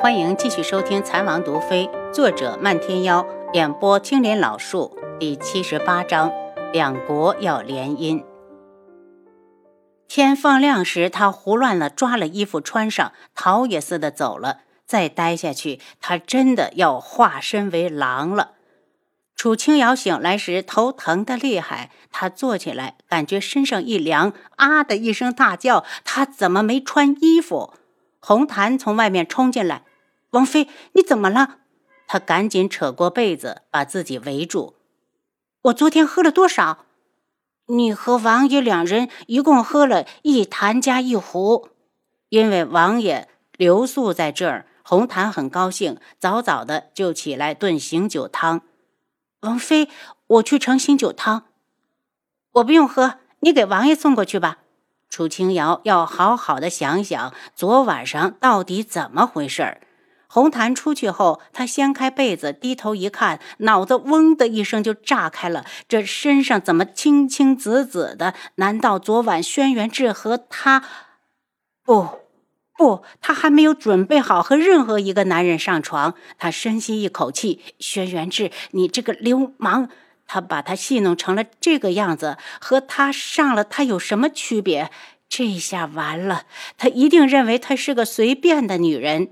[0.00, 6.32] 欢迎继续收听《残王毒妃》，作者漫天妖，演播青莲老树，第七十八章：
[6.72, 8.22] 两国要联姻。
[10.06, 14.60] 天放亮时，他胡乱了抓了衣服穿上，逃也似的走了。
[14.86, 18.52] 再待下去，他真的要化身为狼了。
[19.34, 27.74] 楚清瑶醒来时头疼的厉害，她坐起来，感觉身上一凉，啊的一声大叫：“她怎么没穿衣服？”
[28.20, 29.82] 红檀从外面冲进来
[30.30, 31.58] ：“王妃，你怎么了？”
[32.06, 34.74] 她赶紧扯过被子，把自己围住。
[35.62, 36.86] “我昨天喝了多少
[37.66, 41.68] ？”“你和王爷两人一共喝了一坛加一壶。”
[42.30, 48.62] 因为王爷留宿在这儿，红檀很高兴，早早的就起来炖醒酒汤。
[49.40, 49.88] 王妃，
[50.26, 51.44] 我去盛醒酒汤。
[52.52, 54.58] 我不用喝，你给王爷送过去吧。
[55.08, 59.80] 楚清瑶要好好的想想昨晚上到底怎么回事儿。
[60.28, 65.64] 红檀出去后，他掀开被子，低头一看，脑子嗡的一声就炸开了。
[65.88, 68.34] 这身上怎么青青紫紫的？
[68.56, 70.84] 难道昨晚轩辕志和他？
[71.84, 72.20] 不。
[72.76, 76.14] 不，他还没有准备好和任何一个男人上床。
[76.38, 79.88] 他深吸一口气：“轩辕志，你这个流氓！
[80.28, 84.92] 他把他戏弄成了这个样子，和他上了，他有什么区别？
[85.28, 86.44] 这下完了，
[86.76, 89.30] 他一定认为他是个随便的女人。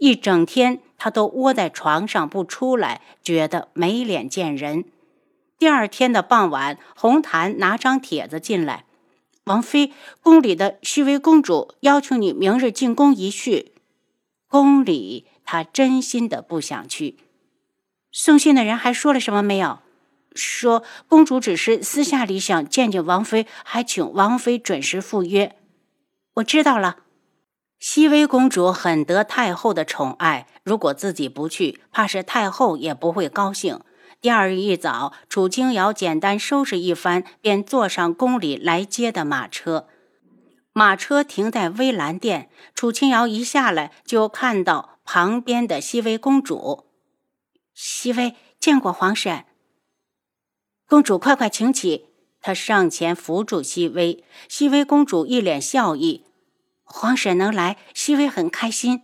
[0.00, 4.86] 一整天，他都窝在床上不出来，觉得没脸见人。
[5.58, 8.86] 第二天的傍晚，红檀拿张帖子进来。”
[9.44, 13.72] 王妃，宫里的熹微公主要求你明日进宫一叙。
[14.48, 17.18] 宫里，她真心的不想去。
[18.10, 19.80] 送信的人还说了什么没有？
[20.34, 25.56] 说公主只是私下里想见见王妃，还请王妃准时赴约。
[26.34, 26.98] 我知道了。
[27.80, 33.80] 熹微公主很得太后的宠爱，如果自己不去，怕是太后也不会高兴。
[34.20, 39.88] 第二日一早，楚清瑶简单收拾一番，便坐上宫里来接的马车。
[40.74, 46.84] 马车停在微澜殿，楚清瑶一下来就看到旁边的熹微公主。
[47.72, 49.46] 熹微见过皇婶。
[50.86, 52.08] 公主快快请起。
[52.42, 56.26] 她上前扶住熹微，熹微公主一脸笑意。
[56.92, 59.02] 皇婶能来，熹微很开心。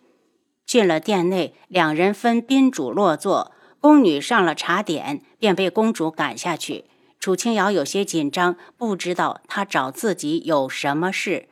[0.67, 3.53] 进了殿内，两人分宾主落座。
[3.81, 6.87] 宫女上了茶点，便被公主赶下去。
[7.21, 11.49] 楚清瑶有些紧张，不知道她找自己有什么事。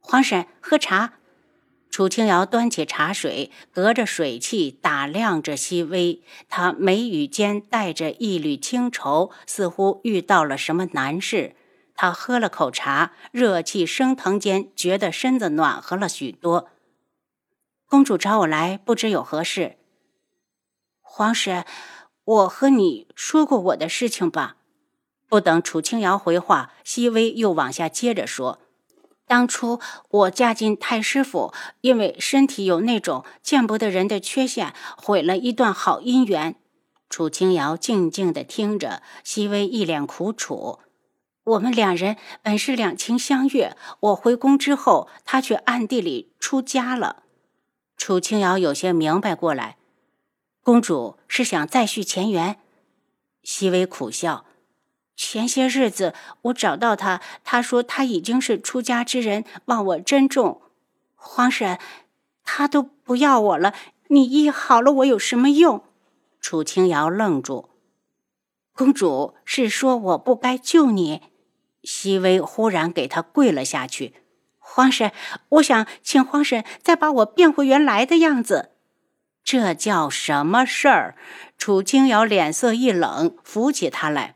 [0.00, 1.14] 皇婶，喝茶。
[1.90, 6.22] 楚清瑶端起茶水，隔着水汽打量着熹微。
[6.50, 11.55] 她眉宇间带着一缕清愁，似乎遇到了什么难事。
[11.96, 16.68] 他喝了口茶，热气升腾间，觉得身子暖和了许多。
[17.88, 19.78] 公主找我来，不知有何事。
[21.00, 21.64] 皇婶，
[22.24, 24.56] 我和你说过我的事情吧？
[25.28, 28.60] 不等楚清瑶回话，熹微又往下接着说
[29.26, 29.80] ：“当初
[30.10, 36.56] 我嫁进太师府，因为身体有那种见不得人的缺陷，毁了一段好姻缘。”
[37.08, 40.80] 楚清瑶静静的听着，熹微一脸苦楚
[41.46, 47.22] ：“我们两人本是两情相悦，我回宫之后，他却暗地里出家了。”
[47.96, 49.76] 楚清瑶有些明白过来。
[50.62, 52.56] 公主是想再续前缘，
[53.44, 54.44] 熹微苦笑。
[55.14, 56.12] 前些日子
[56.42, 60.60] 我找到他，他说他已经是出家之人，望我珍重。
[61.14, 61.78] 皇婶，
[62.42, 63.72] 他都不要我了，
[64.08, 65.84] 你医好了我有什么用？
[66.40, 67.70] 楚清瑶愣住。
[68.74, 71.22] 公主是说我不该救你？
[71.86, 74.14] 熹微忽然给他跪了下去。
[74.58, 75.12] 皇婶，
[75.50, 78.72] 我想请皇婶再把我变回原来的样子。
[79.44, 81.14] 这叫什么事儿？
[81.56, 84.34] 楚清瑶脸色一冷，扶起他来。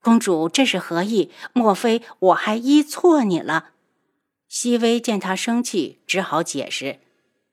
[0.00, 1.32] 公主这是何意？
[1.52, 3.70] 莫非我还医错你了？
[4.48, 7.00] 熹微见他生气，只好解释：“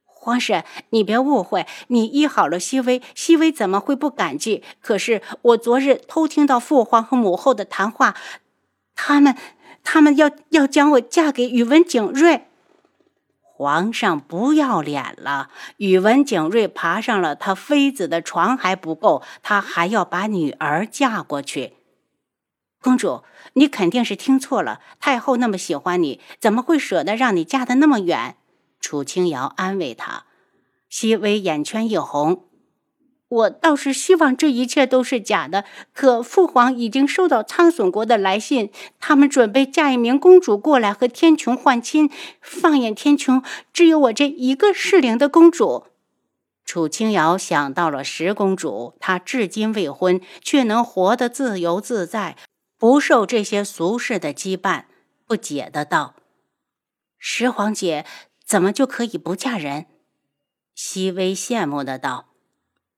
[0.06, 4.63] 皇婶，你别误会，你医好了熹微，熹微怎么会不感激？
[4.80, 8.16] 可是我昨日偷听到父皇和母后的谈话，
[8.95, 9.36] 他们，
[9.83, 12.45] 他们要要将我嫁给宇文景睿。”
[13.57, 15.50] 皇上不要脸了！
[15.77, 21.74] 宇文景睿爬上了他妃子的床还不够，他还要把女儿嫁过去。
[22.81, 24.81] 公主，你肯定是听错了。
[25.00, 28.36] 太后那么喜欢你，怎么会舍得让你嫁得那么远？
[28.81, 30.25] 楚清瑶安慰她。
[30.89, 32.44] 熹微眼圈一红。
[33.35, 42.09] 我倒是希望这一切都是假的，可父皇已经收到苍隼国的来信，他们准备嫁一名公主过来和天穹换亲。
[42.41, 43.43] 放眼天穹，
[43.73, 45.85] 只有我这一个适龄的公主。
[46.63, 52.35] 楚清瑶想到了十公主，她至今未婚，却能活得自由自在，
[52.77, 54.85] 不受这些俗世的羁绊，
[55.27, 56.15] 不解的道
[57.19, 58.05] ：“十皇姐
[58.43, 59.85] 怎么就可以不嫁人？”
[60.73, 62.25] 熹微羡慕的道：“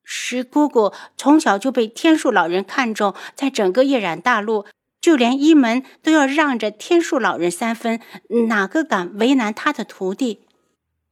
[0.10, 4.66] 石姑姑从小就被天树老人看中，在整个夜染大陆，
[5.02, 8.00] 就连一门都要让着天树老人三分，
[8.48, 10.46] 哪个敢为难他的徒弟？”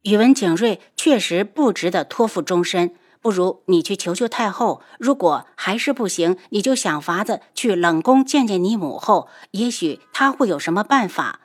[0.03, 4.81] 宇文景睿确实不值得托付终身，不如你去求求太后。
[4.97, 11.41] 如果还是不行，你就想法子去冷宫见见你母后，也许她会有什么办法。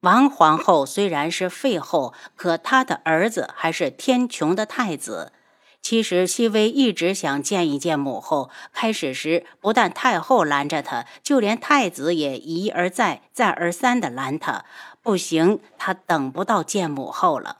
[0.00, 5.30] 王皇后虽然是废后，可她的儿子还是天穹的太子。
[5.86, 14.64] 其实熹微一直想见一见母后，开始时不但太后拦着他，就连太子也一而再、再而三的拦他。
[15.00, 17.58] 不行，他等不到见母后了。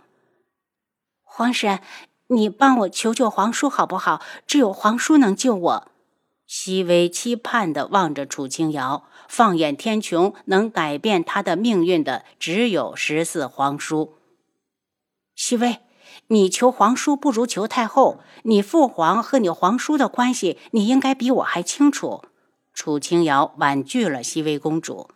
[1.22, 1.78] 皇婶，
[2.26, 4.20] 你帮我求求皇叔好不好？
[4.44, 5.88] 只有皇叔能救我。
[6.48, 14.18] 熹微期盼的望着楚清瑶，放眼天穹，能改变他的命运的只有十四皇叔。
[15.36, 15.78] 熹微，
[16.28, 18.20] 你求皇叔不如求太后。
[18.42, 22.22] 你父皇和你皇叔的关系，你应该比我还清楚。
[22.74, 25.08] 楚清瑶婉拒了熹微公主。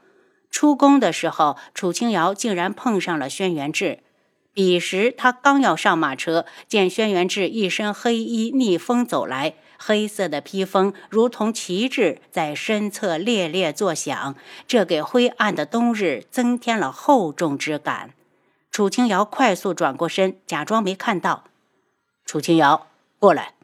[0.51, 4.01] 出宫的时候，楚清瑶竟然碰上了轩辕志。
[4.53, 14.35] 彼时，他刚要上马车，见轩辕志一身黑衣逆风走来，黑色的披风如同旗帜在身侧猎猎作响，
[14.67, 18.15] 这给灰暗的冬日增添了厚重之感。
[18.71, 21.45] 楚清瑶快速转过身，假装没看到。
[22.25, 22.87] 楚清瑶，
[23.19, 23.55] 过来！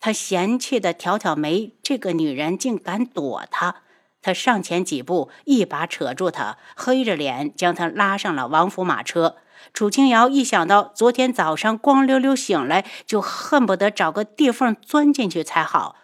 [0.00, 3.82] 他嫌弃的挑挑眉，这个女人竟敢躲他。
[4.22, 9.36] 他上前几步，一把扯住她，黑着脸将她拉上了王府马车。
[9.72, 15.96] 楚清瑶一想到昨天早上光溜溜醒来，就恨不得找个地缝钻进去才好。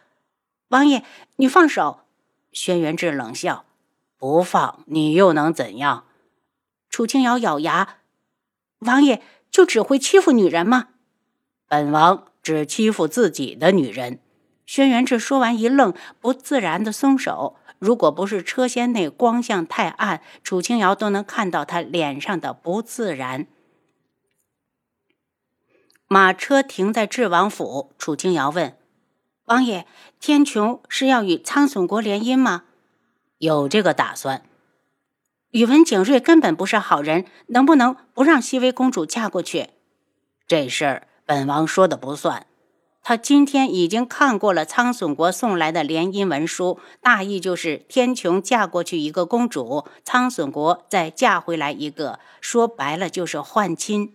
[0.69, 1.05] 王爷，
[1.37, 2.01] 你放手！
[2.53, 3.65] 轩辕志冷笑
[4.19, 6.05] ：“不放你又能怎样？”
[6.91, 7.97] 楚清瑶咬牙
[8.85, 10.89] ：“王爷就只会欺负女人吗？”
[11.69, 14.21] 本王只欺负自己的女人。
[14.65, 17.57] 轩辕志说完一愣，不自然的松手。
[17.79, 23.47] 如果不是车厢内光线太暗，楚清瑶都能看到他脸上的不自然。
[26.07, 28.77] 马车停在智王府，楚清瑶问
[29.47, 29.87] ：“王爷，
[30.21, 32.65] 天穹是要与苍隼国联姻吗
[33.39, 34.45] ？”“有这个打算。
[35.53, 39.69] ”“宇文景睿根本不是好人，能不能不让熹微公主嫁过去
[40.49, 42.47] ？”“这事儿本王说的不算。”
[43.05, 54.15] 他今天已经看过了苍隼国送来的联姻文书，大意就是天穹嫁过去一个公主，苍隼国再嫁回来一个，说白了就是换亲。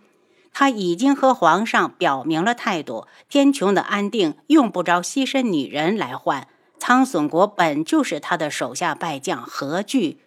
[0.54, 6.48] 他已经和皇上表明了态度，天穹的安定用不着牺牲女人来换。
[6.78, 10.20] 苍隼国本就是他的手下败将，何惧？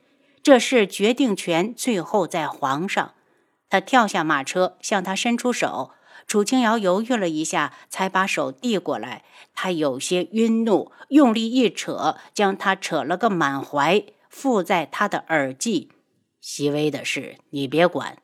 [0.44, 3.14] 这事决定权最后在皇上。
[3.70, 5.92] 他跳下马车，向他伸出手。
[6.28, 9.24] 楚清瑶犹豫了一下，才把手递过来。
[9.54, 15.92] 他有些晕怒，用力一扯，将他扯了个满怀，附在他的耳际。
[16.40, 18.18] 细微的事你别管。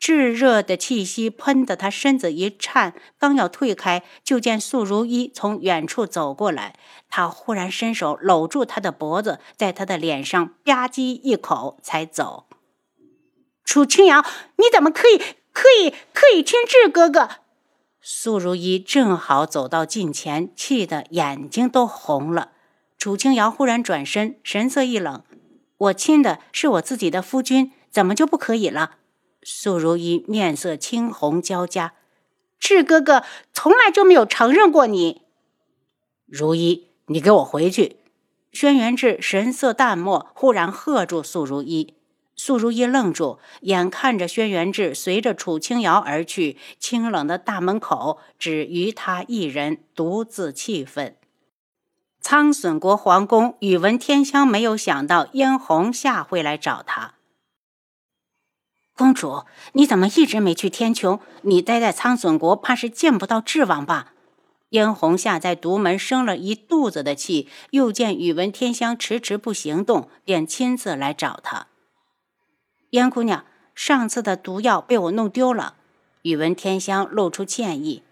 [0.00, 6.74] 炙热的气息喷得他身子一颤，刚要退开，就见素如一从远处走过来。
[7.10, 12.46] 他忽然伸手搂住他的脖子，在他的脸上吧唧一口，才走。
[13.62, 14.24] 楚清瑶，
[14.56, 15.18] 你怎么可以？
[15.52, 17.28] 可以，可以亲智哥哥。
[18.00, 22.52] 苏如意正好走到近前，气得眼睛都红了。
[22.96, 25.22] 楚清瑶忽然转身，神色一冷
[25.76, 28.96] ：“我亲的是我自己的夫君，怎么就不可以了？”
[29.42, 31.94] 苏如意面色青红交加
[32.60, 35.22] ：“智哥哥从来就没有承认过你。”
[36.26, 37.96] 如意，你给我回去！
[38.52, 41.94] 轩辕志神色淡漠，忽然喝住苏如意。
[42.36, 51.16] 素如意愣住，眼看着轩辕志随着楚清瑶而去，清冷的大门口只余他一人独自气愤。
[52.20, 57.14] 苍隼国皇宫，宇文天香没有想到嫣红夏会来找他。
[59.00, 61.20] 公主，你怎么一直没去天穹？
[61.40, 64.12] 你待在苍隼国，怕是见不到智王吧？
[64.68, 71.68] 嫣红夏在独门生了一肚子的气，又见宇文天香迟迟不行动，便亲自来找他。
[72.90, 75.76] 燕姑娘，上次的毒药被我弄丢了。
[76.20, 78.02] 宇文天香露出歉意：“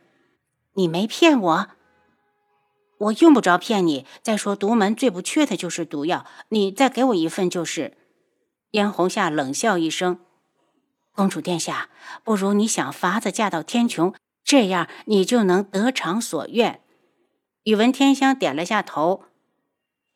[0.73, 1.67] 你没骗我，
[2.97, 4.07] 我用不着骗你。
[4.23, 7.99] 再说独门最不缺的就是毒药，你再给我一份就是。”
[8.73, 10.21] 燕红夏冷笑一声
[11.19, 11.89] ：“公主殿下，
[12.23, 16.81] 不如你想法子嫁到天穹，这样你就能得偿所愿。
[17.65, 19.25] 宇文天香点了下头。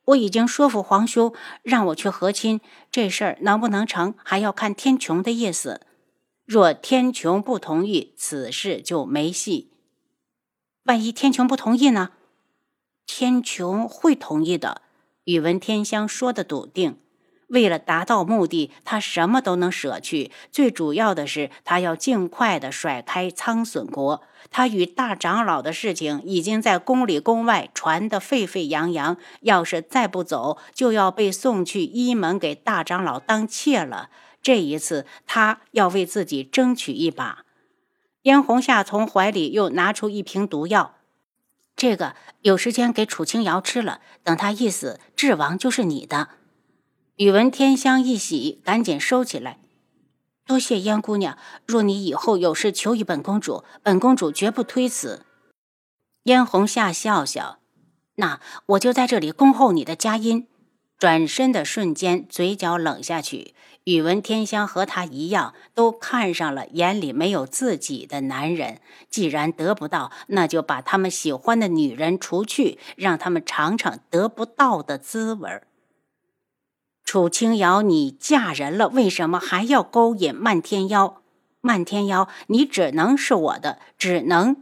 [0.05, 5.81] 我已经说服皇兄让我去和亲，这事儿能不能成，还要看天穹的意思。
[6.45, 9.73] 若天穹不同意，此事就没戏。
[10.85, 12.11] 万一天穹不同意呢？
[13.07, 14.83] 天穹会同意的。
[15.25, 17.01] 宇文天香说的笃定。
[17.53, 20.31] 为了达到目的，他什么都能舍去。
[20.51, 24.23] 最主要的是，他要尽快的甩开苍隼国。
[24.51, 29.19] 他与大长老的事情已经在宫里宫外传得沸沸扬扬。
[29.43, 34.09] 要是再不走，就要被送去一门给大长老当妾了。
[34.43, 37.45] 这一次，他要为自己争取一把。
[38.23, 40.95] 燕红夏从怀里又拿出一瓶毒药，
[41.77, 46.29] 这个有时间给楚清瑶吃了，等他一死，智王就是你的。
[47.17, 49.59] 宇文天香一喜，赶紧收起来。
[50.47, 55.27] 多谢燕姑娘，若你以后有事求于本公主，本公主绝不推辞。
[56.25, 57.59] 燕红夏笑笑，
[58.15, 60.49] 那我就在这里恭候你的佳音。
[60.99, 63.55] 转身的瞬间，嘴角冷下去。
[63.85, 68.81] 宇文天香和他一样，都看上了眼里没有自己的男人。
[69.11, 75.67] 既然得不到，那就把他们喜欢的女人除去，让他们尝尝得不到的滋味儿。
[77.13, 81.21] 楚清瑶，你嫁人了，为什么还要勾引漫天妖？
[81.61, 84.57] 漫天妖，你只能是我的，只能。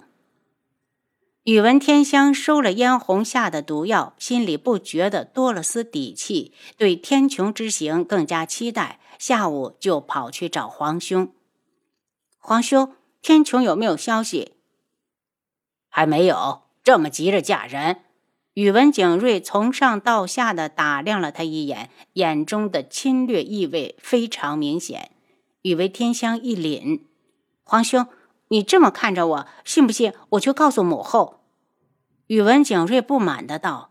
[1.45, 8.99] 宇文天香收了嫣红下的毒药，心里不觉得多了丝底气，对天穹之行更加期待。
[9.17, 11.33] 下午就跑去找皇兄。
[12.37, 14.55] 皇兄，天穹有没有消息？
[15.89, 17.99] 还没有，这么急着嫁人。
[18.55, 25.13] 宇文景睿从上到下的打量了他一眼，眼中的侵略意味非常明显。
[25.63, 27.03] 宇文天香一凛
[27.63, 28.09] ：“皇兄，
[28.49, 31.43] 你这么看着我，信不信我去告诉母后？”
[32.27, 33.91] 宇文景睿不满的道：“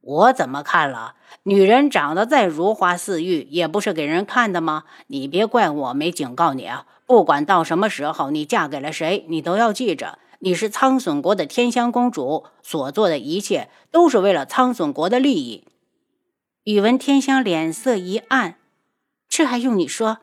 [0.00, 1.16] 我怎么看了？
[1.42, 4.84] 女人长得再如花似玉，也不是给人看的吗？
[5.08, 6.86] 你别怪我没警告你啊！
[7.06, 15.64] 不管到什么时候，你嫁给了谁，你都要记着。”你是苍隼国的天香公主，所做的一切都是为了苍隼国的利益。
[16.64, 18.58] 宇文天香脸色一暗，
[19.28, 20.18] 这还用你说？